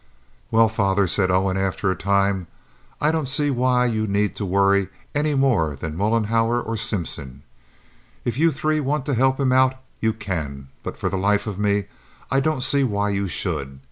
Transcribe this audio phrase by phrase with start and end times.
[0.49, 2.47] "Well, father," said Owen, after a time,
[2.99, 7.43] "I don't see why you need to worry any more than Mollenhauer or Simpson.
[8.25, 11.59] If you three want to help him out, you can; but for the life of
[11.59, 11.85] me
[12.31, 13.79] I don't see why you should.